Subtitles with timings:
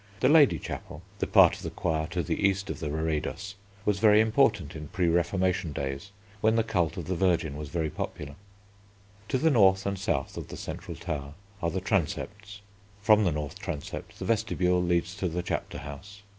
[0.19, 3.53] The Lady Chapel, the part of the choir to the east of the reredos,
[3.85, 6.09] was very important in pre Reformation days
[6.41, 8.33] when the cult of the Virgin was very popular.
[9.27, 12.61] To the north and south of the Central Tower are the Transepts.
[12.99, 16.23] From the North Transept the Vestibule leads to the Chapter House.